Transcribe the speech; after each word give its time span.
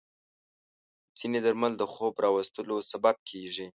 ځینې 1.19 1.39
درمل 1.45 1.73
د 1.77 1.83
خوب 1.93 2.13
راوستلو 2.25 2.77
سبب 2.91 3.15
کېږي. 3.29 3.67